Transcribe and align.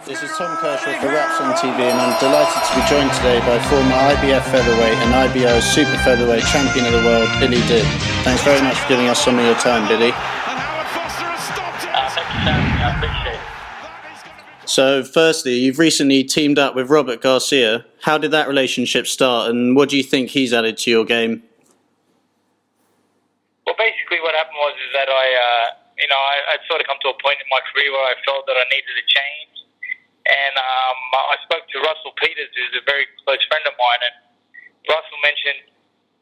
This 0.00 0.22
is 0.22 0.30
Tom 0.36 0.56
Kershaw 0.56 1.00
for 1.00 1.08
Wraps 1.08 1.40
on 1.40 1.54
TV, 1.54 1.78
and 1.78 2.00
I'm 2.00 2.18
delighted 2.18 2.62
to 2.64 2.72
be 2.74 2.82
joined 2.88 3.12
today 3.12 3.38
by 3.40 3.58
former 3.68 3.94
IBF 3.94 4.42
featherweight 4.50 4.98
and 4.98 5.14
IBO 5.14 5.60
super 5.60 5.96
featherweight 6.02 6.42
champion 6.44 6.86
of 6.86 6.92
the 6.92 7.04
world, 7.06 7.28
Billy 7.38 7.60
Dib. 7.68 7.86
Thanks 8.24 8.42
very 8.42 8.60
much 8.62 8.76
for 8.78 8.88
giving 8.88 9.06
us 9.06 9.22
some 9.22 9.38
of 9.38 9.44
your 9.44 9.54
time, 9.56 9.86
Billy. 9.86 10.12
So, 14.66 15.04
firstly, 15.04 15.54
you've 15.54 15.78
recently 15.78 16.24
teamed 16.24 16.58
up 16.58 16.74
with 16.74 16.88
Robert 16.88 17.20
Garcia. 17.20 17.84
How 18.02 18.16
did 18.16 18.30
that 18.30 18.48
relationship 18.48 19.06
start, 19.06 19.50
and 19.50 19.76
what 19.76 19.90
do 19.90 19.96
you 19.96 20.02
think 20.02 20.30
he's 20.30 20.52
added 20.52 20.78
to 20.78 20.90
your 20.90 21.04
game? 21.04 21.42
Well, 23.66 23.76
basically, 23.78 24.18
what 24.22 24.34
happened 24.34 24.56
was 24.56 24.74
is 24.80 24.90
that 24.94 25.08
I, 25.08 25.26
uh, 25.28 25.66
you 25.98 26.08
know, 26.08 26.16
I, 26.16 26.54
I'd 26.54 26.64
sort 26.68 26.80
of 26.80 26.86
come 26.86 26.96
to 27.02 27.10
a 27.10 27.16
point 27.22 27.38
in 27.38 27.48
my 27.50 27.60
career 27.70 27.92
where 27.92 28.06
I 28.10 28.14
felt 28.24 28.46
that 28.46 28.56
I 28.56 28.64
needed 28.72 28.96
a 28.96 29.06
change, 29.06 29.41
and 30.32 30.54
um, 30.56 30.98
I 31.12 31.36
spoke 31.44 31.68
to 31.68 31.76
Russell 31.84 32.16
Peters, 32.16 32.48
who's 32.56 32.80
a 32.80 32.84
very 32.88 33.04
close 33.24 33.44
friend 33.52 33.64
of 33.68 33.76
mine, 33.76 34.00
and 34.00 34.16
Russell 34.88 35.20
mentioned, 35.20 35.68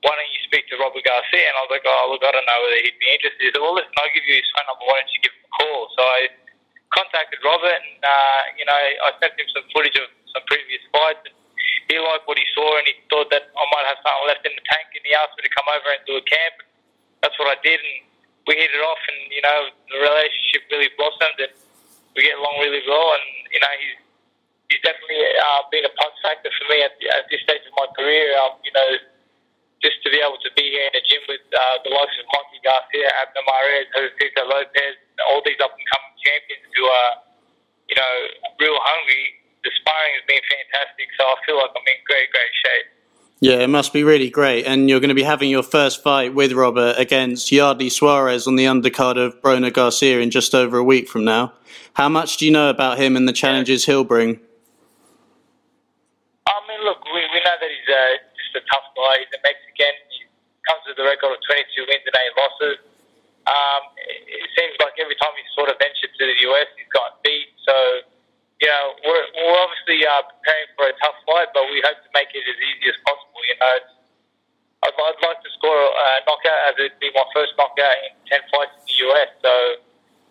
"Why 0.02 0.18
don't 0.18 0.32
you 0.34 0.42
speak 0.50 0.66
to 0.74 0.76
Robert 0.82 1.06
Garcia?" 1.06 1.46
And 1.46 1.56
I 1.56 1.62
was 1.62 1.72
like, 1.72 1.86
"Oh, 1.86 2.10
look, 2.10 2.26
I 2.26 2.34
don't 2.34 2.46
know 2.46 2.60
whether 2.66 2.80
he'd 2.82 2.98
be 2.98 3.10
interested." 3.10 3.38
He 3.38 3.50
said, 3.54 3.62
"Well, 3.62 3.78
listen, 3.78 3.94
I'll 3.94 4.10
give 4.10 4.26
you 4.26 4.34
his 4.34 4.50
phone 4.50 4.66
number. 4.66 4.84
Why 4.84 4.98
don't 4.98 5.12
you 5.14 5.22
give 5.22 5.34
him 5.34 5.46
a 5.46 5.52
call?" 5.54 5.80
So 5.94 6.02
I 6.02 6.20
contacted 6.90 7.38
Robert, 7.46 7.70
and 7.70 8.02
uh, 8.02 8.42
you 8.58 8.66
know, 8.66 8.74
I 8.74 9.14
sent 9.22 9.38
him 9.38 9.48
some 9.54 9.66
footage 9.70 9.96
of 9.96 10.10
some 10.34 10.44
previous 10.50 10.82
fights. 10.90 11.22
And 11.26 11.34
he 11.86 11.98
liked 11.98 12.26
what 12.26 12.38
he 12.38 12.46
saw, 12.54 12.78
and 12.78 12.86
he 12.86 12.94
thought 13.10 13.30
that 13.34 13.50
I 13.50 13.64
might 13.74 13.86
have 13.90 13.98
something 14.02 14.26
left 14.30 14.42
in 14.46 14.54
the 14.54 14.64
tank. 14.64 14.94
And 14.94 15.02
he 15.02 15.12
asked 15.14 15.34
me 15.38 15.42
to 15.46 15.52
come 15.52 15.66
over 15.70 15.88
and 15.90 16.02
do 16.06 16.18
a 16.18 16.24
camp. 16.24 16.66
That's 17.22 17.36
what 17.38 17.50
I 17.50 17.58
did, 17.62 17.78
and 17.78 18.06
we 18.46 18.56
hit 18.58 18.72
it 18.72 18.82
off. 18.82 19.02
And 19.06 19.20
you 19.30 19.42
know, 19.42 19.58
the 19.90 19.98
relationship 20.02 20.66
really 20.70 20.90
blossomed, 20.98 21.38
and 21.38 21.54
we 22.16 22.26
get 22.26 22.38
along 22.38 22.58
really 22.62 22.82
well. 22.86 23.14
And 23.14 23.39
you 23.50 23.60
know, 23.60 23.72
he's 23.78 23.98
he's 24.70 24.82
definitely 24.86 25.18
uh, 25.18 25.66
been 25.74 25.84
a 25.84 25.92
plus 25.98 26.14
factor 26.22 26.50
for 26.54 26.66
me 26.70 26.82
at, 26.86 26.94
at 27.18 27.26
this 27.26 27.42
stage 27.42 27.66
of 27.66 27.74
my 27.74 27.90
career. 27.98 28.34
Um, 28.38 28.58
you 28.62 28.70
know, 28.70 28.88
just 29.82 29.98
to 30.06 30.08
be 30.12 30.22
able 30.22 30.38
to 30.38 30.50
be 30.54 30.70
here 30.70 30.86
in 30.86 30.94
a 30.94 31.02
gym 31.02 31.22
with 31.26 31.42
uh, 31.50 31.76
the 31.82 31.90
likes 31.90 32.14
of 32.20 32.26
Mikey 32.30 32.60
Garcia, 32.62 33.08
Abner 33.24 33.44
Mares, 33.44 33.88
José 33.96 34.28
Lopez, 34.36 34.96
all 35.26 35.42
these 35.42 35.58
up 35.58 35.72
and 35.74 35.86
coming 35.88 36.14
champions 36.20 36.68
who 36.76 36.84
are, 36.84 37.12
you 37.88 37.96
know, 37.96 38.14
real 38.60 38.78
hungry. 38.78 39.40
The 39.60 39.72
sparring 39.76 40.14
has 40.16 40.24
been 40.24 40.40
fantastic, 40.40 41.08
so 41.20 41.22
I 41.28 41.36
feel 41.44 41.56
like 41.60 41.72
I'm 41.76 41.84
in 41.84 42.00
great, 42.08 42.32
great 42.32 42.54
shape. 42.64 42.88
Yeah, 43.40 43.64
it 43.64 43.72
must 43.72 43.94
be 43.94 44.04
really 44.04 44.28
great. 44.28 44.66
And 44.68 44.90
you're 44.90 45.00
going 45.00 45.08
to 45.08 45.16
be 45.16 45.24
having 45.24 45.48
your 45.48 45.62
first 45.62 46.04
fight 46.04 46.34
with 46.34 46.52
Robert 46.52 46.96
against 46.98 47.50
Yardley 47.50 47.88
Suarez 47.88 48.46
on 48.46 48.56
the 48.56 48.68
undercard 48.68 49.16
of 49.16 49.40
Broner 49.40 49.72
Garcia 49.72 50.20
in 50.20 50.30
just 50.30 50.54
over 50.54 50.76
a 50.76 50.84
week 50.84 51.08
from 51.08 51.24
now. 51.24 51.54
How 51.94 52.10
much 52.10 52.36
do 52.36 52.44
you 52.44 52.52
know 52.52 52.68
about 52.68 53.00
him 53.00 53.16
and 53.16 53.26
the 53.26 53.32
challenges 53.32 53.86
he'll 53.86 54.04
bring? 54.04 54.36
I 56.44 56.60
mean, 56.68 56.84
look, 56.84 57.00
we, 57.08 57.24
we 57.32 57.40
know 57.40 57.56
that 57.56 57.70
he's 57.72 57.88
uh, 57.88 58.20
just 58.36 58.60
a 58.60 58.64
tough 58.68 58.84
guy. 58.92 59.24
He's 59.24 59.32
a 59.32 59.40
Mexican. 59.40 59.94
He 60.12 60.28
comes 60.68 60.84
with 60.84 61.00
a 61.00 61.06
record 61.08 61.32
of 61.32 61.40
22 61.48 61.88
wins 61.88 62.04
and 62.04 62.12
8 62.12 62.36
losses. 62.36 62.76
Um, 63.48 63.82
it 63.96 64.52
seems 64.52 64.76
like 64.84 65.00
every 65.00 65.16
time 65.16 65.32
he's 65.40 65.48
sort 65.56 65.72
of 65.72 65.80
ventured 65.80 66.12
to 66.12 66.24
the 66.28 66.36
US, 66.52 66.68
he's 66.76 66.92
gotten 66.92 67.16
beat. 67.24 67.56
So, 67.64 67.74
you 68.60 68.68
know, 68.68 68.84
we're, 69.00 69.26
we're 69.32 69.60
obviously 69.64 70.04
uh, 70.04 70.28
preparing 70.28 70.68
for 70.76 70.92
a 70.92 70.94
tough 71.00 71.16
fight, 71.24 71.48
but 71.56 71.64
we 71.72 71.80
hope 71.80 71.96
to 72.04 72.10
make 72.12 72.28
it 72.36 72.44
as 72.44 72.58
easy 72.60 72.92
as 72.92 73.00
possible. 73.08 73.29
You 73.50 73.58
know, 73.58 73.66
I'd, 74.86 74.94
I'd 74.94 75.20
like 75.26 75.42
to 75.42 75.50
score 75.58 75.74
a 75.74 76.22
knockout 76.22 76.60
as 76.70 76.74
it'd 76.78 77.02
be 77.02 77.10
my 77.10 77.26
first 77.34 77.52
knockout 77.58 77.98
in 78.06 78.14
10 78.30 78.38
fights 78.54 78.78
in 78.78 78.82
the 78.86 78.96
US. 79.10 79.30
So 79.42 79.52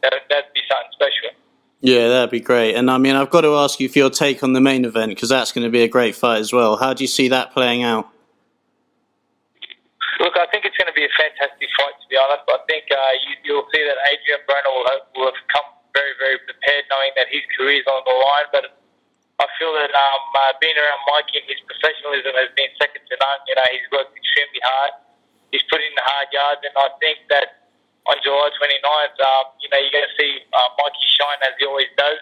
that, 0.08 0.14
that'd 0.31 0.56
be 0.56 0.64
something 0.72 0.95
special. 0.95 1.36
Yeah, 1.84 2.08
that'd 2.08 2.31
be 2.31 2.40
great. 2.40 2.75
And 2.75 2.92
I 2.92 2.97
mean, 2.97 3.16
I've 3.16 3.30
got 3.30 3.42
to 3.44 3.56
ask 3.59 3.80
you 3.80 3.88
for 3.88 4.00
your 4.00 4.09
take 4.09 4.44
on 4.44 4.53
the 4.56 4.64
main 4.64 4.84
event 4.84 5.12
because 5.12 5.30
that's 5.30 5.52
going 5.52 5.67
to 5.67 5.72
be 5.72 5.84
a 5.84 5.92
great 5.92 6.16
fight 6.16 6.40
as 6.40 6.52
well. 6.52 6.75
How 6.80 6.95
do 6.95 7.03
you 7.03 7.12
see 7.12 7.28
that 7.28 7.52
playing 7.52 7.84
out? 7.84 8.08
Look, 10.20 10.36
I 10.36 10.47
think 10.52 10.67
it's 10.67 10.75
going 10.75 10.91
to 10.91 10.96
be 10.96 11.08
a 11.08 11.13
fantastic 11.16 11.72
fight. 11.79 11.96
To 11.96 12.08
be 12.12 12.19
honest, 12.19 12.44
I 12.47 12.59
think 12.68 12.84
uh, 12.91 13.00
you, 13.47 13.56
will 13.56 13.68
see 13.72 13.84
that 13.84 13.96
Adrian 14.12 14.44
Broner 14.44 14.72
will 14.72 14.88
have, 14.91 15.03
will 15.16 15.28
have 15.31 15.41
come 15.47 15.68
very, 15.96 16.12
very 16.19 16.40
prepared, 16.44 16.88
knowing 16.91 17.16
that 17.16 17.31
his 17.31 17.44
career 17.56 17.79
is 17.79 17.88
on 17.88 18.03
the 18.03 18.12
line. 18.12 18.47
But 18.52 18.63
I 19.40 19.47
feel 19.56 19.72
that 19.72 19.88
um, 19.96 20.24
uh, 20.35 20.52
being 20.59 20.75
around 20.75 21.00
Mikey 21.08 21.40
and 21.40 21.47
his 21.47 21.63
professionalism 21.63 22.35
has 22.35 22.52
been 22.59 22.68
second 22.69 22.69
to 22.69 22.69
none. 22.69 22.69
You 23.49 23.57
know, 23.57 23.65
he's 23.73 23.89
worked 23.89 24.13
extremely 24.13 24.61
hard. 24.61 24.93
He's 25.49 25.65
put 25.65 25.81
in 25.81 25.89
the 25.97 26.05
hard 26.05 26.29
yards, 26.29 26.61
and 26.61 26.73
I 26.77 26.93
think 27.01 27.25
that 27.33 27.65
on 28.05 28.21
July 28.21 28.53
29th, 28.53 29.17
um, 29.17 29.45
you 29.57 29.69
know, 29.73 29.81
you're 29.81 29.95
going 29.97 30.05
to 30.05 30.15
see 30.21 30.45
uh, 30.53 30.69
Mikey 30.77 31.09
shine 31.09 31.41
as 31.49 31.57
he 31.57 31.65
always 31.65 31.89
does. 31.97 32.21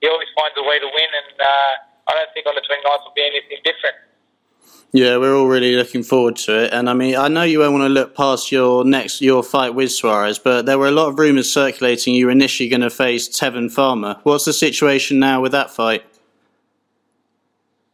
He 0.00 0.08
always 0.08 0.32
finds 0.32 0.56
a 0.56 0.64
way 0.64 0.80
to 0.80 0.88
win, 0.88 1.10
and 1.12 1.36
uh, 1.36 1.72
I 2.08 2.12
don't 2.16 2.32
think 2.32 2.48
on 2.48 2.56
the 2.56 2.64
29th 2.64 3.04
will 3.04 3.12
be 3.12 3.28
anything 3.28 3.60
different. 3.60 4.00
Yeah, 4.92 5.16
we're 5.16 5.34
all 5.34 5.48
really 5.48 5.74
looking 5.74 6.02
forward 6.02 6.36
to 6.44 6.64
it. 6.64 6.72
And 6.72 6.90
I 6.90 6.92
mean, 6.92 7.16
I 7.16 7.28
know 7.28 7.44
you 7.44 7.60
won't 7.60 7.72
want 7.72 7.84
to 7.84 7.88
look 7.88 8.14
past 8.14 8.52
your 8.52 8.84
next 8.84 9.22
your 9.22 9.42
fight 9.42 9.74
with 9.74 9.90
Suarez, 9.90 10.38
but 10.38 10.66
there 10.66 10.78
were 10.78 10.88
a 10.88 10.92
lot 10.92 11.08
of 11.08 11.18
rumours 11.18 11.50
circulating 11.50 12.14
you 12.14 12.26
were 12.26 12.32
initially 12.32 12.68
going 12.68 12.82
to 12.82 12.90
face 12.90 13.26
Tevin 13.26 13.72
Farmer. 13.72 14.20
What's 14.24 14.44
the 14.44 14.52
situation 14.52 15.18
now 15.18 15.40
with 15.40 15.52
that 15.52 15.70
fight? 15.70 16.04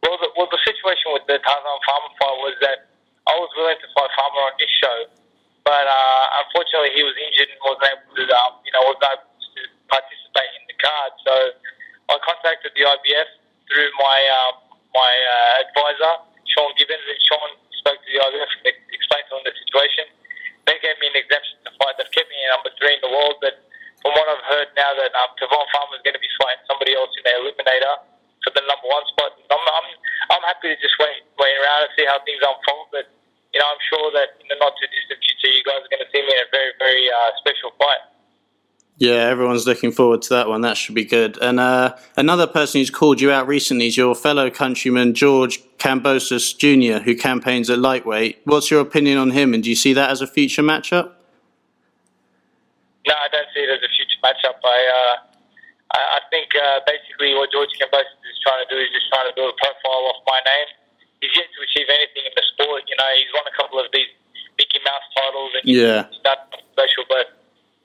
Well, 0.03 0.17
the, 0.19 0.27
well, 0.35 0.47
the 0.51 0.59
situation 0.65 1.15
with 1.15 1.23
the 1.27 1.39
Tevin 1.39 1.79
Farmer 1.87 2.11
was 2.49 2.57
that 2.65 2.89
I 3.29 3.37
was 3.37 3.53
willing 3.53 3.77
to 3.77 3.89
fight 3.93 4.09
Farmer 4.17 4.49
on 4.49 4.57
this 4.57 4.73
show, 4.81 5.05
but 5.61 5.85
uh, 5.85 6.25
unfortunately 6.41 6.97
he 6.97 7.05
was 7.05 7.13
injured 7.13 7.53
and 7.53 7.61
wasn't 7.61 7.93
able 7.93 8.09
to, 8.17 8.23
um, 8.33 8.57
you 8.65 8.73
know, 8.73 8.81
wasn't 8.89 9.05
able 9.05 9.29
to 9.29 9.61
participate 9.85 10.51
in 10.57 10.63
the 10.65 10.77
card. 10.81 11.11
So 11.21 11.33
I 12.09 12.17
contacted 12.25 12.73
the 12.73 12.89
IBF 12.89 13.29
through 13.69 13.89
my 14.01 14.17
um, 14.41 14.53
my 14.89 15.13
uh, 15.29 15.63
advisor 15.69 16.13
Sean 16.49 16.73
Gibbons, 16.73 17.05
and 17.05 17.21
Sean 17.21 17.49
spoke 17.77 18.01
to 18.01 18.09
the 18.09 18.17
IBF 18.17 18.51
explained 18.89 19.25
to 19.29 19.37
them 19.37 19.45
the 19.45 19.53
situation. 19.53 20.09
They 20.65 20.81
gave 20.81 20.97
me 20.97 21.13
an 21.13 21.17
exemption 21.21 21.61
to 21.65 21.71
fight 21.77 21.97
that 22.01 22.09
kept 22.09 22.29
me 22.29 22.37
in 22.41 22.49
number 22.49 22.73
three 22.81 22.97
in 22.97 23.01
the 23.05 23.13
world. 23.13 23.37
But 23.41 23.61
from 24.01 24.17
what 24.17 24.25
I've 24.25 24.45
heard 24.49 24.69
now, 24.73 24.91
that 24.97 25.13
um, 25.13 25.29
Tevin 25.37 25.65
Farmer 25.69 25.97
is 25.97 26.03
going 26.05 26.17
to 26.17 26.21
be 26.21 26.29
fighting 26.41 26.65
somebody 26.65 26.97
else 26.97 27.13
in 27.13 27.23
the 27.25 27.33
eliminator 27.37 27.95
for 28.43 28.51
the 28.55 28.63
number 28.65 28.87
one 28.87 29.05
spot. 29.11 29.35
I'm, 29.49 29.59
I'm, 29.59 29.87
I'm 30.35 30.43
happy 30.47 30.71
to 30.71 30.77
just 30.79 30.95
wait, 30.99 31.25
wait 31.37 31.55
around 31.59 31.89
and 31.89 31.91
see 31.97 31.98
how 32.09 32.17
things 32.25 32.41
unfold. 32.41 32.89
But 32.89 33.05
you 33.53 33.59
know, 33.61 33.69
I'm 33.69 33.81
sure 33.93 34.09
that 34.17 34.41
in 34.41 34.49
the 34.49 34.57
not 34.57 34.73
too 34.77 34.89
distant 34.89 35.21
future, 35.21 35.53
you 35.53 35.61
guys 35.61 35.85
are 35.85 35.91
going 35.93 36.01
to 36.01 36.09
see 36.09 36.21
me 36.21 36.33
in 36.33 36.41
a 36.41 36.49
very, 36.49 36.73
very 36.81 37.05
uh, 37.09 37.29
special 37.37 37.71
fight. 37.77 38.03
Yeah, 38.99 39.31
everyone's 39.31 39.65
looking 39.65 39.93
forward 39.93 40.21
to 40.23 40.35
that 40.35 40.49
one. 40.49 40.59
That 40.59 40.75
should 40.75 40.93
be 40.93 41.05
good. 41.05 41.39
And 41.41 41.57
uh, 41.57 41.95
another 42.17 42.45
person 42.45 42.81
who's 42.81 42.89
called 42.89 43.21
you 43.21 43.31
out 43.31 43.47
recently 43.47 43.87
is 43.87 43.95
your 43.95 44.13
fellow 44.13 44.51
countryman 44.51 45.13
George 45.13 45.63
Kambosos 45.77 46.51
Jr., 46.59 47.01
who 47.05 47.15
campaigns 47.15 47.69
at 47.69 47.79
lightweight. 47.79 48.41
What's 48.43 48.69
your 48.69 48.81
opinion 48.81 49.17
on 49.17 49.31
him, 49.31 49.53
and 49.53 49.63
do 49.63 49.69
you 49.69 49.77
see 49.77 49.93
that 49.93 50.11
as 50.11 50.19
a 50.19 50.27
future 50.27 50.61
matchup? 50.61 51.15
No, 53.07 53.15
I 53.15 53.31
don't 53.31 53.47
see 53.55 53.61
it 53.61 53.71
as 53.71 53.79
a 53.79 53.87
future 53.87 54.19
matchup. 54.19 54.59
I 54.67 54.79
uh, 54.91 55.15
I 55.95 56.19
think 56.29 56.51
uh, 56.53 56.83
basically 56.85 57.33
what 57.33 57.49
George 57.55 57.71
Kambosos 57.79 58.03
is 58.03 58.37
trying 58.43 58.61
to 58.61 58.69
do 58.69 58.77
is 58.77 58.91
just 58.91 59.07
trying 59.09 59.31
to 59.31 59.33
build 59.33 59.55
a 59.55 59.57
profile 59.63 60.11
off 60.11 60.21
my 60.27 60.43
name. 60.43 60.78
He's 61.19 61.35
yet 61.35 61.51
to 61.51 61.59
achieve 61.67 61.87
anything 61.91 62.23
in 62.23 62.33
the 62.35 62.45
sport. 62.55 62.87
You 62.87 62.95
know, 62.95 63.09
he's 63.19 63.31
won 63.35 63.43
a 63.43 63.55
couple 63.55 63.79
of 63.79 63.91
these 63.91 64.07
Mickey 64.55 64.79
Mouse 64.83 65.07
titles, 65.15 65.51
and 65.55 65.65
yeah. 65.67 66.07
he's 66.11 66.23
done 66.23 66.39
special, 66.75 67.03
but 67.07 67.39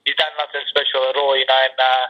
he's 0.06 0.18
done 0.18 0.34
nothing 0.38 0.62
special 0.70 1.06
at 1.10 1.18
all, 1.18 1.34
you 1.38 1.46
know. 1.46 1.60
And 1.66 1.78
uh, 1.78 2.04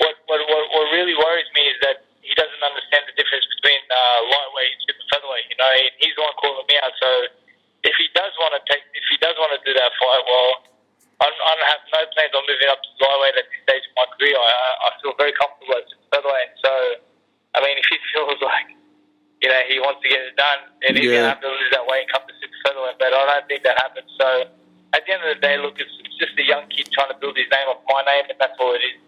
what, 0.00 0.14
what 0.28 0.40
what 0.48 0.64
what 0.72 0.86
really 0.92 1.16
worries 1.16 1.48
me 1.52 1.68
is 1.68 1.78
that 1.84 2.04
he 2.24 2.32
doesn't 2.38 2.64
understand 2.64 3.04
the 3.08 3.16
difference 3.18 3.44
between 3.58 3.80
uh, 3.92 4.18
lightweight 4.28 4.72
and 4.72 4.80
super 4.88 5.06
featherweight. 5.12 5.46
You 5.52 5.58
know, 5.60 5.70
and 5.72 5.92
he's 6.00 6.14
the 6.16 6.22
one 6.24 6.36
calling 6.40 6.64
me 6.64 6.76
out. 6.80 6.94
So 6.96 7.10
if 7.84 7.94
he 8.00 8.08
does 8.16 8.32
want 8.40 8.56
to 8.56 8.62
take, 8.64 8.84
if 8.96 9.04
he 9.12 9.20
does 9.20 9.36
want 9.36 9.52
to 9.52 9.60
do 9.60 9.76
that 9.76 9.92
fight, 10.00 10.24
well, 10.24 10.50
I, 11.20 11.28
I 11.28 11.52
have 11.76 11.84
no 11.92 12.00
plans 12.16 12.32
on 12.32 12.42
moving 12.48 12.70
up 12.72 12.80
to 12.80 12.88
lightweight 12.96 13.36
at 13.36 13.46
this 13.46 13.60
stage 13.68 13.84
of 13.86 13.94
my 13.94 14.06
career. 14.16 14.34
I, 14.40 14.50
I 14.50 14.88
feel 15.04 15.14
very 15.20 15.36
comfortable 15.36 15.76
at 15.76 15.86
featherweight. 16.08 16.52
So, 16.64 16.72
I 17.54 17.58
mean, 17.60 17.76
if 17.76 17.86
he 17.92 18.00
feels 18.16 18.40
like 18.40 18.71
know 19.52 19.62
he 19.68 19.78
wants 19.78 20.00
to 20.02 20.08
get 20.08 20.24
it 20.24 20.36
done, 20.36 20.60
and 20.88 20.96
he's 20.96 21.06
yeah. 21.06 21.20
gonna 21.20 21.32
have 21.36 21.44
to 21.44 21.52
lose 21.52 21.70
that 21.76 21.84
weight 21.84 22.08
and 22.08 22.10
come 22.10 22.24
to 22.24 22.34
super 22.40 22.58
featherweight, 22.64 22.96
but 22.98 23.12
I 23.12 23.24
don't 23.36 23.46
think 23.46 23.62
that 23.62 23.76
happens. 23.76 24.08
So 24.16 24.48
at 24.96 25.04
the 25.04 25.12
end 25.12 25.22
of 25.22 25.30
the 25.36 25.40
day, 25.40 25.60
look, 25.60 25.76
it's, 25.78 25.92
it's 26.04 26.18
just 26.18 26.34
a 26.40 26.44
young 26.44 26.64
kid 26.68 26.88
trying 26.92 27.12
to 27.12 27.18
build 27.20 27.36
his 27.36 27.46
name 27.52 27.68
off 27.68 27.84
my 27.88 28.02
name, 28.08 28.32
and 28.32 28.38
that's 28.40 28.56
all 28.58 28.74
it 28.74 28.82
is. 28.82 28.98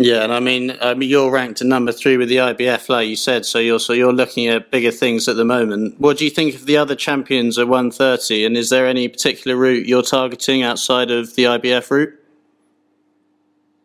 Yeah, 0.00 0.24
and 0.24 0.32
I 0.32 0.40
mean, 0.40 0.78
I 0.80 0.94
mean, 0.94 1.10
you're 1.10 1.30
ranked 1.30 1.60
at 1.60 1.66
number 1.66 1.92
three 1.92 2.16
with 2.16 2.30
the 2.30 2.36
IBF, 2.36 2.88
like 2.88 3.06
you 3.06 3.16
said. 3.16 3.44
So 3.44 3.58
you're 3.58 3.78
so 3.78 3.92
you're 3.92 4.14
looking 4.14 4.48
at 4.48 4.70
bigger 4.70 4.90
things 4.90 5.28
at 5.28 5.36
the 5.36 5.44
moment. 5.44 6.00
What 6.00 6.16
do 6.16 6.24
you 6.24 6.30
think 6.30 6.54
of 6.54 6.64
the 6.64 6.78
other 6.78 6.96
champions 6.96 7.58
at 7.58 7.68
130? 7.68 8.46
And 8.46 8.56
is 8.56 8.70
there 8.70 8.86
any 8.86 9.08
particular 9.08 9.58
route 9.58 9.86
you're 9.86 10.02
targeting 10.02 10.62
outside 10.62 11.10
of 11.10 11.34
the 11.34 11.44
IBF 11.44 11.90
route? 11.90 12.14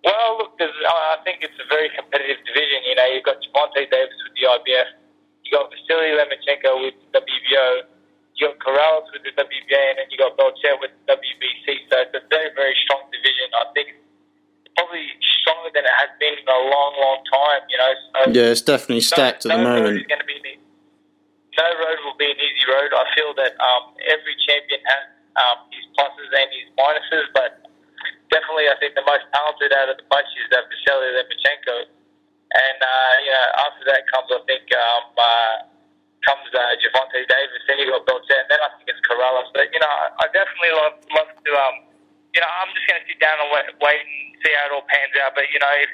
Well, 0.06 0.38
look, 0.38 0.56
I 0.62 1.18
think 1.26 1.40
it's 1.42 1.60
a 1.60 1.68
very 1.68 1.90
competitive 1.94 2.38
division. 2.48 2.80
You 2.88 2.96
know, 2.96 3.08
you've 3.08 3.26
got 3.26 3.36
Gervonta 3.42 3.84
Davis 3.92 4.16
with 4.24 4.40
the 4.40 4.48
IBF, 4.48 4.90
you 5.46 5.54
got 5.54 5.70
Vasily 5.70 6.18
Lomachenko 6.18 6.82
with 6.82 6.98
the 7.14 7.22
WBO, 7.22 7.86
you 8.36 8.50
got 8.50 8.60
Corrales 8.60 9.08
with 9.14 9.24
the 9.24 9.32
WBA, 9.38 9.84
and 9.94 9.98
then 10.02 10.08
you 10.12 10.18
got 10.18 10.36
Berchelt 10.36 10.82
with 10.82 10.92
the 11.06 11.16
WBC. 11.16 11.88
So 11.88 11.96
it's 12.04 12.18
a 12.18 12.24
very, 12.28 12.52
very 12.58 12.76
strong 12.84 13.08
division. 13.14 13.48
I 13.56 13.70
think 13.72 13.96
probably 14.76 15.08
stronger 15.40 15.72
than 15.72 15.88
it 15.88 15.96
has 15.96 16.12
been 16.20 16.36
in 16.36 16.48
a 16.50 16.62
long, 16.68 16.94
long 17.00 17.20
time. 17.32 17.64
You 17.72 17.78
know. 17.80 17.92
So 17.96 18.20
yeah, 18.36 18.52
it's 18.52 18.66
definitely 18.66 19.06
stacked 19.06 19.48
no, 19.48 19.56
at 19.56 19.58
the 19.58 19.64
no 19.64 19.70
moment. 19.70 20.04
Road 20.04 20.26
be, 20.28 20.60
no 21.56 21.68
road 21.80 22.00
will 22.04 22.20
be 22.20 22.28
an 22.28 22.40
easy 22.42 22.66
road. 22.68 22.92
I 22.92 23.08
feel 23.16 23.32
that 23.40 23.56
um, 23.56 23.96
every 24.12 24.36
champion 24.44 24.84
has 24.84 25.04
um, 25.40 25.58
his 25.72 25.88
pluses 25.96 26.32
and 26.36 26.50
his 26.52 26.68
minuses, 26.76 27.26
but 27.32 27.64
definitely 28.32 28.68
I 28.68 28.76
think 28.84 29.00
the 29.00 29.08
most 29.08 29.24
talented 29.32 29.72
out 29.72 29.88
of 29.88 29.96
the 29.96 30.08
bunch 30.12 30.28
is 30.36 30.52
uh, 30.52 30.60
Vasily 30.68 31.10
Lomachenko. 31.16 31.76
And 32.54 32.80
uh, 32.80 33.14
know, 33.34 33.66
after 33.66 33.84
that 33.90 34.06
comes 34.14 34.30
I 34.30 34.40
think 34.46 34.70
um, 34.72 35.06
uh, 35.18 35.56
comes 36.24 36.50
uh, 36.54 36.78
Gervonta 36.82 37.22
Davis, 37.26 37.64
then 37.68 37.82
you 37.82 37.90
got 37.90 38.06
Berchelt, 38.06 38.46
and 38.46 38.50
then 38.50 38.62
I 38.62 38.70
think 38.78 38.90
it's 38.90 39.02
Corrales. 39.06 39.50
But 39.52 39.74
you 39.74 39.82
know, 39.82 39.90
I, 39.90 40.14
I 40.22 40.26
definitely 40.30 40.74
love 40.78 40.96
love 41.14 41.30
to 41.34 41.52
um, 41.58 41.76
you 42.36 42.44
know, 42.44 42.52
I'm 42.52 42.70
just 42.76 42.84
going 42.84 43.00
to 43.00 43.06
sit 43.08 43.18
down 43.24 43.40
and 43.40 43.48
wait, 43.48 43.66
wait 43.80 44.04
and 44.04 44.36
see 44.44 44.52
how 44.52 44.68
it 44.68 44.72
all 44.76 44.86
pans 44.92 45.16
out. 45.24 45.32
But 45.40 45.48
you 45.56 45.60
know, 45.64 45.74
if 45.80 45.92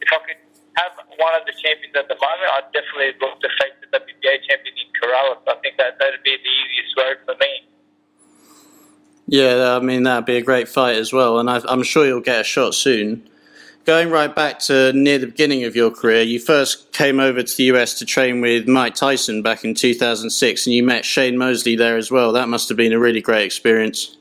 if 0.00 0.08
I 0.08 0.18
could 0.24 0.40
have 0.80 0.92
one 1.20 1.36
of 1.36 1.44
the 1.44 1.52
champions 1.52 1.92
at 1.92 2.08
the 2.08 2.16
moment, 2.16 2.48
I'd 2.48 2.72
definitely 2.72 3.12
look 3.20 3.36
to 3.44 3.48
face 3.60 3.76
the 3.84 3.92
WBA 3.92 4.48
champion 4.48 4.72
in 4.72 4.88
Corrales. 4.96 5.44
I 5.44 5.60
think 5.60 5.76
that 5.76 6.00
that'd 6.00 6.24
be 6.24 6.32
the 6.32 6.52
easiest 6.64 6.92
road 6.96 7.18
for 7.28 7.36
me. 7.36 7.52
Yeah, 9.28 9.76
I 9.76 9.80
mean 9.84 10.02
that'd 10.02 10.24
be 10.24 10.40
a 10.40 10.42
great 10.42 10.68
fight 10.68 10.96
as 10.96 11.12
well, 11.12 11.38
and 11.38 11.48
I, 11.48 11.60
I'm 11.68 11.84
sure 11.84 12.08
you'll 12.08 12.24
get 12.24 12.40
a 12.40 12.44
shot 12.44 12.74
soon. 12.74 13.28
Going 13.82 14.14
right 14.14 14.30
back 14.30 14.62
to 14.70 14.94
near 14.94 15.18
the 15.18 15.26
beginning 15.26 15.66
of 15.66 15.74
your 15.74 15.90
career, 15.90 16.22
you 16.22 16.38
first 16.38 16.94
came 16.94 17.18
over 17.18 17.42
to 17.42 17.52
the 17.58 17.66
US 17.74 17.98
to 17.98 18.06
train 18.06 18.38
with 18.38 18.70
Mike 18.70 18.94
Tyson 18.94 19.42
back 19.42 19.66
in 19.66 19.74
2006, 19.74 20.30
and 20.30 20.70
you 20.70 20.86
met 20.86 21.02
Shane 21.02 21.34
Mosley 21.34 21.74
there 21.74 21.98
as 21.98 22.06
well. 22.06 22.30
That 22.30 22.46
must 22.46 22.70
have 22.70 22.78
been 22.78 22.94
a 22.94 23.00
really 23.02 23.18
great 23.18 23.42
experience. 23.42 24.14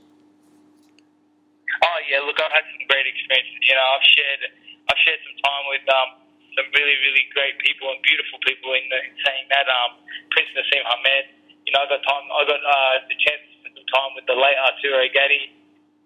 Oh 1.86 2.00
yeah, 2.10 2.26
look, 2.26 2.42
I've 2.42 2.50
had 2.50 2.66
some 2.74 2.90
great 2.90 3.06
experiences. 3.06 3.62
You 3.62 3.78
know, 3.78 3.86
I've 3.86 4.08
shared 4.10 4.42
I've 4.90 5.02
shared 5.06 5.22
some 5.30 5.38
time 5.46 5.64
with 5.70 5.86
um, 5.94 6.10
some 6.58 6.68
really 6.74 6.98
really 7.06 7.30
great 7.30 7.54
people 7.62 7.86
and 7.94 8.02
beautiful 8.02 8.42
people 8.42 8.74
in, 8.74 8.90
the, 8.90 8.98
in 8.98 9.14
saying 9.14 9.46
that 9.54 9.70
um, 9.70 10.02
Prince 10.34 10.50
Naseem 10.58 10.90
Hamed. 10.90 11.38
You 11.70 11.78
know, 11.78 11.86
I 11.86 11.88
got 11.94 12.02
time 12.02 12.26
I 12.34 12.42
got 12.50 12.62
uh, 12.66 13.06
the 13.06 13.14
chance 13.14 13.46
to 13.46 13.54
spend 13.62 13.78
some 13.78 13.90
time 13.94 14.18
with 14.18 14.26
the 14.26 14.34
late 14.34 14.58
Arturo 14.58 15.06
Gatti, 15.14 15.54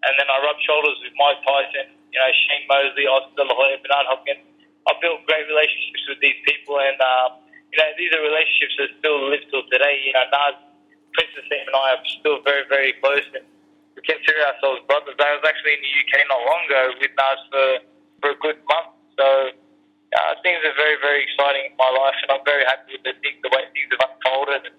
and 0.03 0.11
then 0.19 0.27
I 0.27 0.43
rubbed 0.43 0.59
shoulders 0.67 0.99
with 0.99 1.15
Mike 1.15 1.39
Tyson 1.47 1.94
you 2.15 2.19
know, 2.23 2.31
Shane 2.47 2.63
Mosley, 2.71 3.05
Oscar 3.11 3.35
De 3.35 3.43
La 3.43 3.55
Hoya, 3.59 3.75
Bernard 3.83 4.07
Hopkins. 4.07 4.47
I've 4.87 5.03
built 5.03 5.27
great 5.27 5.43
relationships 5.51 6.07
with 6.07 6.23
these 6.23 6.39
people, 6.47 6.79
and 6.79 6.95
um, 7.03 7.43
you 7.75 7.77
know, 7.77 7.91
these 7.99 8.15
are 8.15 8.23
relationships 8.23 8.75
that 8.79 8.89
still 9.03 9.19
live 9.27 9.43
till 9.51 9.67
today. 9.67 9.99
You 10.07 10.15
know, 10.15 10.23
Nas, 10.31 10.55
Princess 11.11 11.43
and 11.43 11.75
I 11.75 11.99
are 11.99 12.03
still 12.23 12.39
very, 12.47 12.63
very 12.71 12.95
close, 13.03 13.27
and 13.35 13.43
we 13.99 14.01
consider 14.07 14.39
ourselves 14.47 14.79
brothers. 14.87 15.19
I 15.19 15.35
was 15.35 15.43
actually 15.43 15.75
in 15.75 15.83
the 15.83 15.91
UK 15.91 16.13
not 16.31 16.39
long 16.39 16.61
ago 16.71 16.83
with 17.03 17.11
Nas 17.19 17.41
for 17.51 17.67
for 18.23 18.29
a 18.31 18.37
good 18.39 18.63
month, 18.63 18.95
so 19.19 19.27
uh, 20.15 20.31
things 20.39 20.63
are 20.63 20.75
very, 20.79 20.95
very 21.03 21.27
exciting 21.27 21.67
in 21.67 21.75
my 21.75 21.91
life, 21.91 22.15
and 22.23 22.31
I'm 22.31 22.45
very 22.47 22.63
happy 22.63 22.95
with 22.95 23.03
the, 23.03 23.13
things, 23.19 23.43
the 23.43 23.51
way 23.51 23.67
things 23.75 23.91
have 23.91 24.07
unfolded 24.07 24.71
and 24.71 24.75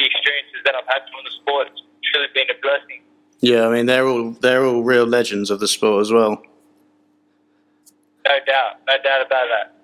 the 0.00 0.04
experiences 0.08 0.64
that 0.64 0.72
I've 0.72 0.88
had 0.88 1.04
from 1.12 1.28
the 1.28 1.32
sport. 1.44 1.68
It's 1.68 1.84
truly 2.08 2.32
been 2.32 2.48
a 2.48 2.56
blessing. 2.64 3.04
Yeah, 3.40 3.66
I 3.66 3.70
mean 3.72 3.86
they're 3.86 4.06
all 4.06 4.32
they're 4.32 4.64
all 4.64 4.82
real 4.82 5.06
legends 5.06 5.50
of 5.50 5.60
the 5.60 5.68
sport 5.68 6.02
as 6.02 6.12
well. 6.12 6.42
No 8.26 8.36
doubt, 8.46 8.80
no 8.86 8.94
doubt 9.02 9.26
about 9.26 9.46
that. 9.48 9.74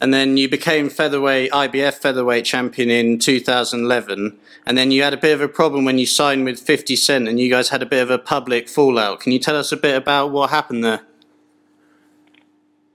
And 0.00 0.12
then 0.12 0.36
you 0.36 0.48
became 0.48 0.90
featherweight 0.90 1.52
IBF 1.52 1.94
featherweight 1.94 2.44
champion 2.44 2.90
in 2.90 3.18
2011, 3.18 4.36
and 4.66 4.78
then 4.78 4.90
you 4.90 5.02
had 5.02 5.14
a 5.14 5.16
bit 5.16 5.32
of 5.32 5.40
a 5.40 5.48
problem 5.48 5.84
when 5.84 5.98
you 5.98 6.06
signed 6.06 6.44
with 6.44 6.58
50 6.58 6.96
Cent, 6.96 7.28
and 7.28 7.38
you 7.38 7.48
guys 7.48 7.68
had 7.68 7.82
a 7.82 7.86
bit 7.86 8.02
of 8.02 8.10
a 8.10 8.18
public 8.18 8.68
fallout. 8.68 9.20
Can 9.20 9.30
you 9.30 9.38
tell 9.38 9.56
us 9.56 9.70
a 9.70 9.76
bit 9.76 9.96
about 9.96 10.32
what 10.32 10.50
happened 10.50 10.82
there? 10.82 11.02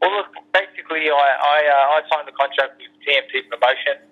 Well, 0.02 0.12
look, 0.18 0.28
basically, 0.54 1.10
I 1.10 1.16
I, 1.16 1.58
uh, 1.64 1.96
I 1.96 2.02
signed 2.12 2.28
the 2.28 2.36
contract 2.36 2.76
with 2.76 2.92
TMT 3.08 3.48
Promotion. 3.50 4.04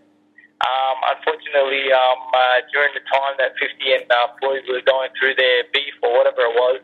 Um, 0.63 0.97
unfortunately, 1.19 1.91
um, 1.91 2.19
uh, 2.31 2.63
during 2.71 2.95
the 2.95 3.03
time 3.11 3.35
that 3.43 3.59
50 3.59 3.75
and 3.91 4.07
uh, 4.07 4.31
Floyd 4.39 4.63
were 4.71 4.79
going 4.87 5.11
through 5.19 5.35
their 5.35 5.67
beef 5.75 5.93
or 6.01 6.15
whatever 6.15 6.47
it 6.47 6.55
was, 6.55 6.79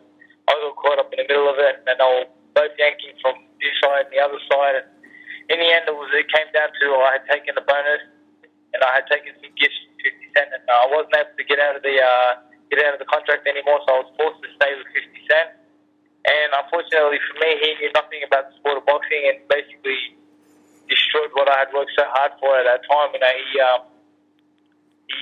I 0.49 0.59
got 0.59 0.75
caught 0.75 0.99
up 0.99 1.07
in 1.15 1.23
the 1.23 1.27
middle 1.31 1.47
of 1.47 1.55
it, 1.55 1.79
and 1.87 1.95
they 1.95 2.03
were 2.03 2.27
both 2.51 2.75
yanking 2.75 3.15
from 3.23 3.47
this 3.61 3.77
side 3.79 4.09
and 4.09 4.13
the 4.13 4.21
other 4.21 4.41
side. 4.49 4.75
And 4.81 4.87
in 5.53 5.57
the 5.61 5.69
end, 5.69 5.85
it 5.87 5.95
was 5.95 6.09
it 6.13 6.27
came 6.33 6.49
down 6.51 6.69
to 6.73 6.85
I 6.99 7.21
had 7.21 7.25
taken 7.29 7.53
the 7.55 7.65
bonus 7.65 8.03
and 8.73 8.81
I 8.83 8.91
had 9.01 9.05
taken 9.07 9.35
some 9.39 9.51
gifts 9.59 9.77
from 9.83 9.93
50 9.99 10.35
Cent, 10.35 10.49
and 10.55 10.63
I 10.67 10.87
wasn't 10.89 11.15
able 11.15 11.35
to 11.35 11.45
get 11.45 11.59
out 11.59 11.75
of 11.75 11.83
the 11.83 11.95
uh, 11.99 12.31
get 12.71 12.79
out 12.87 12.95
of 12.95 13.01
the 13.03 13.09
contract 13.09 13.43
anymore, 13.47 13.83
so 13.83 13.89
I 13.91 13.99
was 13.99 14.11
forced 14.15 14.39
to 14.43 14.49
stay 14.55 14.71
with 14.79 14.87
50 14.95 15.11
Cent. 15.27 15.49
And 16.21 16.49
unfortunately 16.53 17.19
for 17.19 17.35
me, 17.41 17.49
he 17.59 17.69
knew 17.81 17.91
nothing 17.97 18.21
about 18.23 18.47
the 18.47 18.53
sport 18.61 18.77
of 18.77 18.85
boxing 18.85 19.25
and 19.25 19.41
basically 19.49 20.15
destroyed 20.85 21.33
what 21.33 21.49
I 21.49 21.65
had 21.65 21.73
worked 21.73 21.91
so 21.97 22.05
hard 22.05 22.37
for 22.37 22.53
at 22.61 22.69
that 22.69 22.85
time. 22.85 23.09
You 23.11 23.19
know, 23.19 23.33
he 23.33 23.49
um, 23.59 23.81
he, 25.09 25.19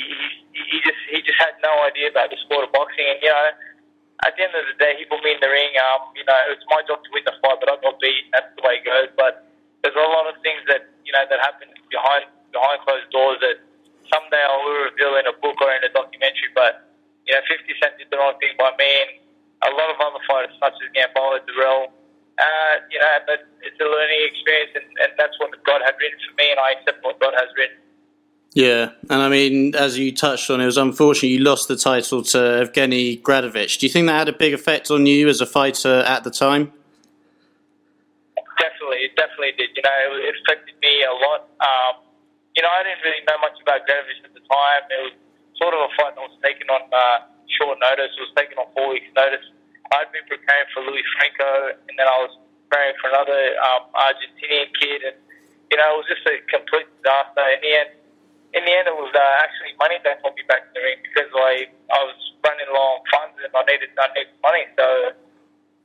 he 0.54 0.78
just 0.86 1.02
he 1.10 1.18
just 1.24 1.40
had 1.40 1.58
no 1.66 1.74
idea 1.88 2.12
about 2.12 2.30
the 2.30 2.38
sport 2.46 2.68
of 2.68 2.72
boxing, 2.76 3.08
and 3.08 3.18
you 3.24 3.32
know 3.32 3.50
at 4.28 4.36
the 4.36 4.42
end 4.44 4.52
of 4.52 4.68
the 4.68 4.76
day, 4.76 5.00
he 5.00 5.08
put 5.08 5.24
me 5.24 5.32
in 5.32 5.40
the 5.40 5.48
ring. 5.48 5.72
Um, 5.80 6.12
you 6.16 6.26
know, 6.28 6.36
it's 6.52 6.66
my 6.68 6.84
job 6.84 7.00
to 7.00 7.10
win 7.16 7.24
the 7.24 7.36
fight, 7.40 7.60
but 7.64 7.72
I 7.72 7.80
got 7.80 7.96
beat. 8.04 8.28
That's 8.36 8.52
the 8.60 8.64
way 8.68 8.84
it 8.84 8.86
goes. 8.86 9.08
But 9.16 9.48
there's 9.84 9.96
a 9.96 10.10
lot 10.12 10.28
of 10.28 10.36
things 10.44 10.60
that 10.68 10.92
you 11.08 11.16
know 11.16 11.24
that 11.24 11.40
happen 11.40 11.72
behind 11.88 12.28
behind 12.52 12.84
closed 12.84 13.08
doors 13.16 13.40
that 13.40 13.64
someday 14.12 14.44
I 14.44 14.56
will 14.60 14.92
reveal 14.92 15.16
in 15.24 15.26
a 15.30 15.36
book 15.40 15.56
or 15.64 15.72
in 15.72 15.84
a 15.88 15.92
documentary. 15.96 16.52
But 16.52 16.92
you 17.24 17.32
know, 17.32 17.42
50 17.48 17.64
Cent 17.80 17.96
did 17.96 18.12
the 18.12 18.20
wrong 18.20 18.36
thing 18.44 18.60
by 18.60 18.76
me, 18.76 18.92
and 19.08 19.12
a 19.64 19.72
lot 19.72 19.88
of 19.88 19.98
other 20.04 20.20
fighters, 20.28 20.52
such 20.60 20.76
as 20.76 20.88
Gamboa, 20.92 21.48
Dirrell. 21.48 21.96
Uh, 22.40 22.76
you 22.88 23.00
know, 23.00 23.16
but 23.28 23.48
it's 23.68 23.76
a 23.84 23.88
learning 23.88 24.24
experience, 24.32 24.72
and, 24.72 24.88
and 25.04 25.12
that's 25.20 25.36
what 25.44 25.52
God 25.68 25.84
had 25.84 25.96
written 26.00 26.20
for 26.24 26.36
me, 26.40 26.48
and 26.52 26.60
I 26.60 26.80
accept 26.80 27.04
what 27.04 27.20
God 27.20 27.36
has 27.36 27.52
written. 27.56 27.76
Yeah, 28.54 28.98
and 29.10 29.22
I 29.22 29.30
mean, 29.30 29.76
as 29.76 29.98
you 29.98 30.10
touched 30.10 30.50
on, 30.50 30.60
it 30.60 30.66
was 30.66 30.78
unfortunate 30.78 31.30
you 31.30 31.46
lost 31.46 31.68
the 31.68 31.78
title 31.78 32.24
to 32.34 32.66
Evgeny 32.66 33.22
Gradovich. 33.22 33.78
Do 33.78 33.86
you 33.86 33.94
think 33.94 34.08
that 34.08 34.18
had 34.18 34.30
a 34.30 34.34
big 34.34 34.54
effect 34.54 34.90
on 34.90 35.06
you 35.06 35.30
as 35.30 35.40
a 35.40 35.46
fighter 35.46 36.02
at 36.02 36.24
the 36.24 36.32
time? 36.34 36.74
Definitely, 38.58 39.06
it 39.06 39.16
definitely 39.16 39.54
did. 39.54 39.70
You 39.78 39.84
know, 39.86 40.18
it 40.18 40.34
affected 40.34 40.74
me 40.82 41.06
a 41.06 41.14
lot. 41.14 41.46
Um, 41.62 42.02
you 42.58 42.66
know, 42.66 42.74
I 42.74 42.82
didn't 42.82 43.06
really 43.06 43.22
know 43.30 43.38
much 43.38 43.54
about 43.62 43.86
Gradovich 43.86 44.26
at 44.26 44.34
the 44.34 44.42
time. 44.42 44.82
It 44.98 45.14
was 45.14 45.16
sort 45.62 45.78
of 45.78 45.86
a 45.86 45.92
fight 45.94 46.18
that 46.18 46.26
was 46.26 46.34
taken 46.42 46.66
on 46.74 46.90
uh, 46.90 47.30
short 47.54 47.78
notice. 47.78 48.18
It 48.18 48.24
was 48.26 48.34
taken 48.34 48.58
on 48.58 48.66
four 48.74 48.90
weeks' 48.90 49.14
notice. 49.14 49.46
I'd 49.94 50.10
been 50.10 50.26
preparing 50.26 50.70
for 50.74 50.82
Luis 50.90 51.06
Franco, 51.22 51.78
and 51.86 51.94
then 51.94 52.10
I 52.10 52.18
was 52.26 52.34
preparing 52.66 52.98
for 52.98 53.14
another 53.14 53.54
um, 53.62 53.94
Argentinian 53.94 54.74
kid, 54.74 55.06
and 55.06 55.18
you 55.70 55.78
know, 55.78 55.86
it 55.94 55.98
was 56.02 56.10
just 56.10 56.26
a 56.26 56.42
complete 56.50 56.90
disaster. 56.98 57.46
In 57.46 57.62
the 57.62 57.74
end 57.78 57.99
in 58.54 58.66
the 58.66 58.74
end, 58.74 58.88
it 58.90 58.98
was 58.98 59.14
uh, 59.14 59.44
actually 59.46 59.78
money 59.78 60.02
that 60.04 60.22
got 60.24 60.34
me 60.34 60.42
back 60.48 60.66
in 60.70 60.74
the 60.74 60.82
ring 60.82 61.00
because 61.06 61.30
I 61.34 61.70
I 61.94 62.00
was 62.06 62.18
running 62.42 62.70
low 62.74 62.98
on 62.98 63.02
funds 63.14 63.38
and 63.38 63.52
I 63.54 63.64
needed 63.70 63.90
I 63.98 64.08
needed 64.18 64.34
money. 64.42 64.66
So 64.78 64.86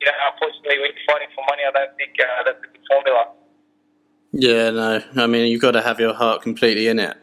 you 0.01 0.07
know, 0.09 0.17
unfortunately, 0.33 0.79
when 0.81 0.91
you're 0.97 1.07
fighting 1.07 1.29
for 1.37 1.45
money, 1.49 1.63
I 1.69 1.73
don't 1.73 1.95
think 1.97 2.17
uh, 2.17 2.43
that's 2.45 2.63
a 2.65 2.69
good 2.73 2.85
formula. 2.89 3.25
Yeah, 4.33 4.71
no. 4.71 5.03
I 5.23 5.27
mean, 5.27 5.47
you've 5.51 5.63
got 5.63 5.73
to 5.73 5.83
have 5.83 6.01
your 6.01 6.15
heart 6.15 6.43
completely 6.43 6.89
in 6.89 6.99
it. 6.99 7.17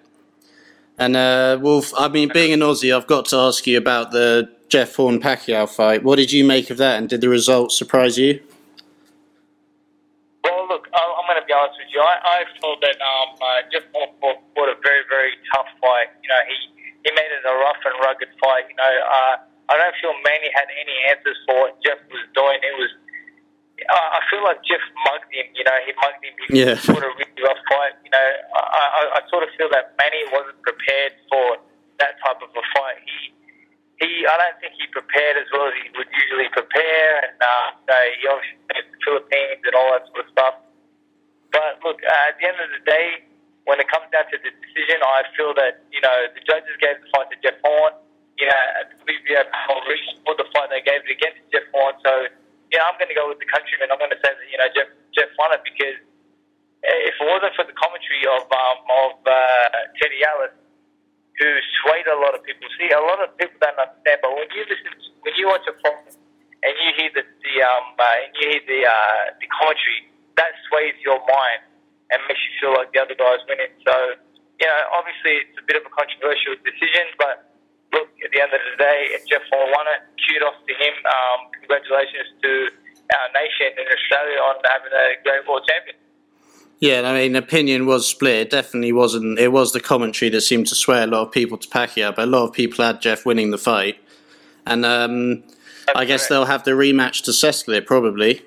And 0.97 1.15
uh, 1.15 1.57
Wolf, 1.59 1.91
I 1.97 2.07
mean, 2.07 2.29
being 2.31 2.53
an 2.53 2.59
Aussie, 2.59 2.95
I've 2.95 3.07
got 3.07 3.25
to 3.27 3.37
ask 3.37 3.65
you 3.65 3.77
about 3.77 4.11
the 4.11 4.49
Jeff 4.69 4.95
Horn 4.95 5.19
Pacquiao 5.19 5.67
fight. 5.67 6.03
What 6.03 6.17
did 6.17 6.31
you 6.31 6.45
make 6.45 6.69
of 6.69 6.77
that, 6.77 6.97
and 6.97 7.09
did 7.09 7.21
the 7.21 7.29
results 7.29 7.77
surprise 7.77 8.17
you? 8.17 8.39
going 11.31 11.41
to 11.41 11.47
be 11.47 11.50
honest 11.61 11.77
with 11.77 11.93
you. 11.93 12.01
I, 12.01 12.17
I 12.17 12.37
felt 12.57 12.81
that 12.81 12.97
um, 12.97 13.29
uh, 13.37 13.61
Jeff 13.69 13.85
Horn 13.93 14.09
fought, 14.17 14.69
a 14.69 14.77
very, 14.81 15.05
very 15.05 15.37
tough 15.53 15.69
fight. 15.77 16.09
You 16.25 16.29
know, 16.33 16.41
he, 16.49 16.57
he 17.05 17.09
made 17.13 17.29
it 17.29 17.45
a 17.45 17.53
rough 17.61 17.81
and 17.85 17.93
rugged 18.01 18.33
fight. 18.41 18.65
You 18.65 18.77
know, 18.81 18.93
uh, 19.05 19.35
I 19.69 19.73
don't 19.77 19.95
feel 20.01 20.17
Manny 20.25 20.49
had 20.57 20.67
any 20.73 20.97
answers 21.13 21.37
for 21.45 21.53
what 21.69 21.77
Jeff 21.85 22.01
was 22.09 22.25
doing. 22.33 22.57
It 22.65 22.75
was, 22.81 22.91
uh, 23.85 24.09
I 24.17 24.19
feel 24.33 24.41
like 24.41 24.65
Jeff 24.65 24.81
mugged 25.05 25.29
him. 25.29 25.47
You 25.53 25.65
know, 25.69 25.77
he 25.85 25.91
mugged 26.01 26.21
him. 26.25 26.35
He 26.49 26.51
yeah. 26.65 26.75
fought 26.81 27.05
a 27.05 27.11
really 27.13 27.41
rough 27.45 27.61
fight. 27.69 27.93
You 28.01 28.11
know, 28.11 28.27
I, 28.57 28.61
I, 28.61 29.01
I 29.15 29.19
sort 29.29 29.45
of 29.45 29.53
feel 29.53 29.69
that 29.69 29.93
Manny 30.01 30.25
wasn't 30.33 30.57
prepared 30.65 31.13
for 31.29 31.61
that 32.01 32.17
type 32.25 32.41
of 32.41 32.49
a 32.49 32.63
fight. 32.73 32.97
He 33.05 33.37
he, 34.01 34.25
I 34.25 34.33
don't 34.33 34.57
think 34.57 34.73
he 34.81 34.89
prepared 34.89 35.37
as 35.37 35.45
well 35.53 35.69
as 35.69 35.77
he 35.77 35.93
would 35.93 36.09
usually 36.09 36.49
prepare, 36.49 37.21
and 37.21 37.37
uh, 37.37 37.67
so 37.85 37.93
he 37.93 38.21
obviously 38.25 38.57
the 38.73 38.97
Philippines 39.05 39.61
and 39.61 39.73
all 39.77 39.93
that 39.93 40.09
sort 40.09 40.25
of 40.25 40.27
stuff. 40.33 40.55
But 41.53 41.77
look, 41.85 42.01
uh, 42.01 42.29
at 42.33 42.41
the 42.41 42.49
end 42.61 42.69
of 42.69 42.73
the 42.77 42.85
day, 42.85 43.25
when 43.65 43.81
it 43.81 43.89
comes 43.89 44.09
down 44.13 44.29
to 44.29 44.37
the 44.37 44.51
decision, 44.53 45.01
I 45.01 45.25
feel 45.33 45.53
that 45.57 45.85
you 45.89 46.01
know 46.01 46.17
the 46.33 46.41
judges 46.45 46.73
gave 46.77 47.01
the 47.01 47.09
fight 47.13 47.29
to 47.33 47.37
Jeff 47.41 47.57
Horn. 47.65 47.93
You 48.37 48.49
know, 48.49 48.61
we 49.05 49.17
have 49.37 49.49
reached 49.85 50.17
for 50.25 50.33
the 50.37 50.47
fight 50.53 50.73
they 50.73 50.81
gave 50.81 51.05
it 51.05 51.11
against 51.13 51.41
Jeff 51.53 51.67
Horn. 51.75 51.93
So, 52.01 52.31
yeah, 52.73 52.81
I'm 52.89 52.97
going 52.97 53.11
to 53.11 53.17
go 53.17 53.29
with 53.29 53.37
the 53.37 53.49
countryman. 53.49 53.93
I'm 53.93 54.01
going 54.01 54.13
to 54.13 54.21
say 54.21 54.33
that 54.33 54.47
you 54.49 54.57
know 54.57 54.69
Jeff 54.73 54.89
Jeff 55.13 55.29
won 55.37 55.53
it 55.53 55.61
because 55.61 55.99
if 56.81 57.15
it 57.17 57.27
wasn't 57.27 57.53
for 57.53 57.65
the 57.65 57.77
commentary 57.77 58.25
of 58.25 58.45
um, 58.49 58.77
of 58.89 59.13
uh, 59.25 59.93
Teddy 60.01 60.25
Atlas, 60.25 60.57
who 61.41 61.49
swayed 61.81 62.05
a 62.05 62.17
lot 62.17 62.37
of 62.37 62.45
people. 62.45 62.69
See, 62.77 62.89
a 62.93 63.01
lot 63.01 63.17
of 63.21 63.33
people 63.37 63.57
don't 63.61 63.77
understand, 63.77 64.21
but 64.21 64.31
when 64.33 64.49
you 64.53 64.61
listen, 64.69 64.93
when 65.25 65.33
you 65.37 65.49
watch 65.49 65.65
a 65.65 65.73
fight 65.81 66.13
and 66.61 66.73
you 66.77 66.89
hear 66.97 67.09
the, 67.17 67.23
the 67.25 67.53
um 67.65 67.97
uh, 67.97 68.23
and 68.25 68.31
you 68.37 68.45
hear 68.57 68.63
the 68.69 68.79
uh, 68.85 69.23
the 69.41 69.47
commentary, 69.49 70.05
that 70.37 70.53
sways 70.69 70.93
your 71.01 71.17
mind. 71.25 71.70
And 72.11 72.19
makes 72.27 72.43
you 72.43 72.53
feel 72.59 72.73
like 72.75 72.91
the 72.91 72.99
other 72.99 73.15
guy's 73.15 73.41
winning. 73.47 73.71
So, 73.87 73.95
you 74.59 74.67
know, 74.67 74.81
obviously 74.93 75.47
it's 75.47 75.57
a 75.57 75.65
bit 75.65 75.79
of 75.79 75.87
a 75.87 75.93
controversial 75.95 76.59
decision, 76.61 77.07
but 77.17 77.51
look, 77.95 78.07
at 78.23 78.29
the 78.35 78.39
end 78.43 78.51
of 78.51 78.61
the 78.61 78.75
day, 78.77 79.15
Jeff 79.27 79.43
won 79.51 79.87
it. 79.95 80.03
Kudos 80.21 80.59
to 80.67 80.73
him. 80.75 80.95
Um, 81.07 81.39
congratulations 81.55 82.29
to 82.43 82.51
our 83.15 83.27
nation 83.35 83.71
in 83.79 83.87
Australia 83.87 84.39
on 84.39 84.55
having 84.67 84.93
a 84.93 85.05
great 85.23 85.47
world 85.47 85.63
champion. 85.67 85.95
Yeah, 86.79 87.01
I 87.05 87.13
mean, 87.13 87.35
opinion 87.35 87.85
was 87.85 88.07
split. 88.07 88.35
It 88.37 88.49
definitely 88.49 88.91
wasn't. 88.91 89.37
It 89.37 89.49
was 89.49 89.71
the 89.71 89.79
commentary 89.79 90.29
that 90.29 90.41
seemed 90.41 90.65
to 90.67 90.75
sway 90.75 91.03
a 91.03 91.07
lot 91.07 91.21
of 91.27 91.31
people 91.31 91.57
to 91.57 91.67
Pacquiao, 91.67 92.15
but 92.15 92.23
a 92.23 92.31
lot 92.31 92.45
of 92.45 92.53
people 92.53 92.83
had 92.83 93.01
Jeff 93.01 93.23
winning 93.25 93.51
the 93.51 93.59
fight. 93.59 93.97
And 94.65 94.83
um, 94.83 95.43
I 95.95 96.05
guess 96.05 96.27
they'll 96.27 96.45
have 96.45 96.63
the 96.63 96.71
rematch 96.71 97.23
to 97.25 97.33
settle 97.33 97.73
it, 97.75 97.85
probably. 97.85 98.41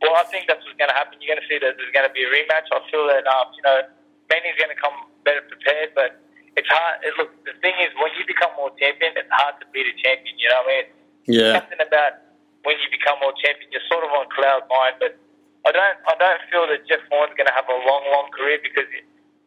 Well, 0.00 0.14
I 0.14 0.24
think 0.24 0.46
that's 0.46 0.60
what's 0.64 0.74
going 0.86 0.94
to 0.94 0.98
happen. 1.02 1.18
You're 1.18 1.34
going 1.34 1.42
to 1.42 1.48
see 1.50 1.58
that 1.58 1.74
there's 1.74 1.90
going 1.90 2.06
to 2.06 2.14
be 2.14 2.22
a 2.22 2.30
rematch. 2.30 2.70
I 2.70 2.78
feel 2.86 3.10
that, 3.10 3.26
um, 3.26 3.50
you 3.58 3.64
know, 3.66 3.82
Manny's 4.30 4.54
going 4.54 4.70
to 4.70 4.78
come 4.78 4.94
better 5.26 5.42
prepared, 5.42 5.90
but 5.98 6.22
it's 6.54 6.70
hard. 6.70 7.02
It, 7.02 7.18
look, 7.18 7.34
the 7.42 7.58
thing 7.58 7.74
is, 7.82 7.90
when 7.98 8.14
you 8.14 8.22
become 8.22 8.54
more 8.54 8.70
champion, 8.78 9.18
it's 9.18 9.30
hard 9.34 9.58
to 9.58 9.66
beat 9.74 9.90
a 9.90 9.94
champion. 9.98 10.38
You 10.38 10.46
know 10.54 10.62
what 10.62 10.70
I 10.70 10.74
mean? 10.78 10.86
Yeah. 11.26 11.58
Something 11.58 11.82
about 11.82 12.22
when 12.62 12.78
you 12.78 12.86
become 12.94 13.18
more 13.18 13.34
champion, 13.42 13.66
you're 13.74 13.82
sort 13.90 14.06
of 14.06 14.14
on 14.14 14.30
cloud 14.30 14.62
nine, 14.70 14.94
but 15.02 15.18
I 15.66 15.74
don't 15.74 15.98
I 16.06 16.14
don't 16.14 16.42
feel 16.46 16.70
that 16.70 16.86
Jeff 16.86 17.02
Horn's 17.10 17.34
going 17.34 17.50
to 17.50 17.56
have 17.58 17.66
a 17.66 17.78
long, 17.82 18.06
long 18.14 18.30
career 18.30 18.62
because 18.62 18.86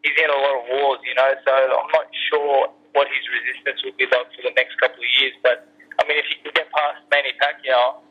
he's 0.03 0.17
in 0.19 0.27
a 0.27 0.35
lot 0.35 0.59
of 0.59 0.63
wars, 0.67 0.99
you 1.07 1.15
know. 1.15 1.31
So 1.47 1.51
I'm 1.55 1.91
not 1.95 2.11
sure 2.27 2.67
what 2.91 3.07
his 3.07 3.23
resistance 3.31 3.79
will 3.87 3.95
be 3.95 4.03
like 4.11 4.27
for 4.35 4.43
the 4.43 4.51
next 4.59 4.75
couple 4.83 4.99
of 4.99 5.11
years. 5.23 5.31
But 5.39 5.71
I 5.95 6.03
mean, 6.03 6.19
if 6.19 6.27
he 6.27 6.43
can 6.43 6.51
get 6.51 6.67
past 6.75 6.99
Manny 7.07 7.31
Pacquiao, 7.39 8.03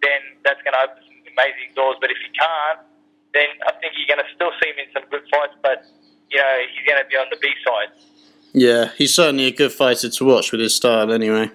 then 0.00 0.20
that's 0.48 0.60
going 0.64 0.72
to 0.72 0.88
open 0.88 1.04
some 1.04 1.12
amazing 1.36 1.60
doors. 1.74 1.96
But 2.00 2.10
if 2.10 2.18
he 2.18 2.30
can't, 2.36 2.80
then 3.34 3.48
I 3.66 3.72
think 3.80 3.94
you're 3.96 4.10
going 4.14 4.24
to 4.24 4.30
still 4.34 4.52
see 4.62 4.70
him 4.70 4.78
in 4.84 4.88
some 4.92 5.08
good 5.10 5.24
fights. 5.30 5.54
But 5.62 5.84
you 6.30 6.38
know, 6.38 6.54
he's 6.72 6.86
going 6.86 7.02
to 7.02 7.08
be 7.08 7.16
on 7.16 7.26
the 7.30 7.36
B 7.40 7.48
side. 7.64 7.92
Yeah, 8.52 8.90
he's 8.96 9.14
certainly 9.14 9.46
a 9.46 9.52
good 9.52 9.72
fighter 9.72 10.08
to 10.08 10.24
watch 10.24 10.52
with 10.52 10.60
his 10.60 10.74
style, 10.74 11.10
anyway. 11.12 11.50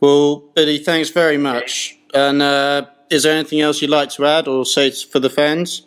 Well, 0.00 0.44
Billy, 0.54 0.78
thanks 0.78 1.10
very 1.10 1.36
much. 1.36 1.98
And 2.12 2.42
uh, 2.42 2.86
is 3.10 3.22
there 3.22 3.34
anything 3.34 3.60
else 3.60 3.80
you'd 3.80 3.90
like 3.90 4.10
to 4.10 4.26
add 4.26 4.48
or 4.48 4.64
say 4.64 4.90
for 4.90 5.20
the 5.20 5.30
fans? 5.30 5.82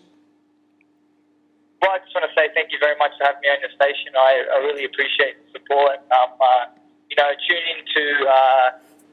Well, 1.82 1.92
I 1.92 2.00
just 2.00 2.14
want 2.16 2.26
to 2.30 2.34
say 2.40 2.48
thank 2.56 2.72
you 2.72 2.80
very 2.80 2.96
much 2.98 3.12
for 3.18 3.26
having 3.26 3.42
me 3.42 3.50
on 3.50 3.60
your 3.60 3.74
station. 3.76 4.14
I, 4.16 4.46
I 4.54 4.58
really 4.66 4.86
appreciate 4.86 5.36
the 5.42 5.60
support. 5.60 5.98
Um, 6.10 6.32
uh, 6.40 6.66
you 7.10 7.18
know, 7.18 7.30
tune 7.48 7.66
in 7.74 7.80
to 7.86 8.04
uh, 8.30 8.68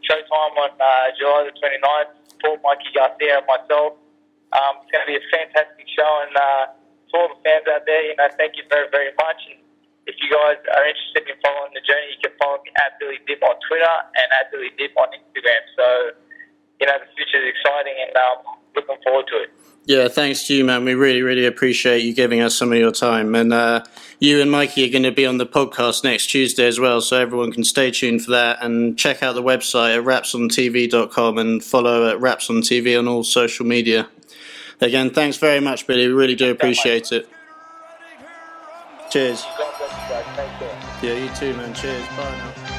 Showtime 0.04 0.54
on 0.56 0.70
uh, 0.80 1.12
July 1.18 1.48
the 1.48 1.54
29th. 1.58 2.19
Support 2.40 2.64
Mikey 2.64 2.96
Garcia 2.96 3.44
and 3.44 3.46
myself. 3.46 4.00
Um, 4.56 4.80
it's 4.80 4.90
going 4.90 5.04
to 5.04 5.10
be 5.12 5.20
a 5.20 5.24
fantastic 5.30 5.86
show, 5.92 6.10
and 6.26 6.34
uh, 6.34 6.64
to 6.72 7.12
all 7.14 7.28
the 7.30 7.38
fans 7.44 7.68
out 7.68 7.84
there, 7.84 8.02
you 8.02 8.16
know, 8.16 8.26
thank 8.34 8.56
you 8.56 8.64
very, 8.66 8.88
very 8.88 9.12
much. 9.20 9.38
And 9.46 9.60
if 10.08 10.16
you 10.18 10.32
guys 10.32 10.58
are 10.74 10.84
interested 10.88 11.28
in 11.28 11.36
following 11.44 11.76
the 11.76 11.84
journey, 11.84 12.16
you 12.16 12.20
can 12.24 12.34
follow 12.40 12.58
me 12.64 12.72
at 12.82 12.98
Billy 12.98 13.20
Dib 13.28 13.44
on 13.44 13.60
Twitter 13.68 13.96
and 14.16 14.28
at 14.40 14.50
Billy 14.50 14.72
Dib 14.74 14.96
on 14.98 15.12
Instagram. 15.14 15.62
So 15.76 15.86
you 16.80 16.88
know, 16.88 16.96
the 16.96 17.08
future 17.12 17.44
is 17.44 17.52
exciting 17.52 17.92
and 17.92 18.16
um, 18.16 18.40
looking 18.74 18.96
forward 19.04 19.26
to 19.28 19.36
it. 19.42 19.50
Yeah, 19.86 20.08
thanks 20.08 20.46
to 20.46 20.54
you, 20.54 20.64
man. 20.64 20.84
We 20.84 20.94
really, 20.94 21.22
really 21.22 21.46
appreciate 21.46 22.04
you 22.04 22.14
giving 22.14 22.40
us 22.40 22.54
some 22.54 22.70
of 22.72 22.78
your 22.78 22.92
time. 22.92 23.34
And 23.34 23.52
uh, 23.52 23.84
you 24.18 24.40
and 24.40 24.50
Mikey 24.50 24.86
are 24.88 24.92
going 24.92 25.04
to 25.04 25.10
be 25.10 25.26
on 25.26 25.38
the 25.38 25.46
podcast 25.46 26.04
next 26.04 26.26
Tuesday 26.26 26.66
as 26.66 26.78
well, 26.78 27.00
so 27.00 27.18
everyone 27.18 27.50
can 27.50 27.64
stay 27.64 27.90
tuned 27.90 28.22
for 28.22 28.30
that 28.32 28.62
and 28.62 28.98
check 28.98 29.22
out 29.22 29.34
the 29.34 29.42
website 29.42 29.96
at 29.96 30.04
wrapsontv.com 30.04 31.38
and 31.38 31.64
follow 31.64 32.08
at 32.08 32.18
wrapsontv 32.18 32.98
on 32.98 33.08
all 33.08 33.24
social 33.24 33.66
media. 33.66 34.08
Again, 34.80 35.10
thanks 35.10 35.38
very 35.38 35.60
much, 35.60 35.86
Billy. 35.86 36.06
We 36.06 36.12
really 36.12 36.36
do 36.36 36.50
appreciate 36.50 37.10
it. 37.12 37.28
Cheers. 39.10 39.42
God 39.42 39.74
bless 39.76 39.90
you 39.90 40.14
guys. 40.14 40.24
Take 40.36 40.58
care. 40.58 40.80
Yeah, 41.02 41.24
you 41.24 41.34
too, 41.34 41.56
man. 41.56 41.74
Cheers. 41.74 42.06
Bye 42.16 42.36
now. 42.36 42.69